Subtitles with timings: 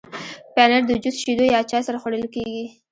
[0.55, 2.65] پنېر د جوس، شیدو یا چای سره خوړل کېږي.